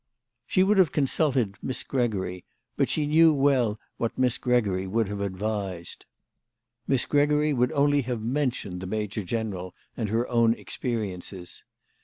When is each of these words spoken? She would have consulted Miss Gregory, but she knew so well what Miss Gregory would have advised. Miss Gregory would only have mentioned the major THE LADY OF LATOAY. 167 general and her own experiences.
She 0.47 0.63
would 0.63 0.79
have 0.79 0.91
consulted 0.91 1.57
Miss 1.61 1.83
Gregory, 1.83 2.43
but 2.75 2.89
she 2.89 3.05
knew 3.05 3.29
so 3.33 3.35
well 3.35 3.79
what 3.97 4.17
Miss 4.17 4.39
Gregory 4.39 4.87
would 4.87 5.07
have 5.07 5.21
advised. 5.21 6.07
Miss 6.87 7.05
Gregory 7.05 7.53
would 7.53 7.71
only 7.73 8.01
have 8.01 8.23
mentioned 8.23 8.79
the 8.81 8.87
major 8.87 9.21
THE 9.21 9.27
LADY 9.35 9.49
OF 9.49 9.53
LATOAY. 9.53 9.61
167 9.61 9.73
general 9.75 9.75
and 9.97 10.09
her 10.09 10.27
own 10.27 10.53
experiences. 10.59 11.63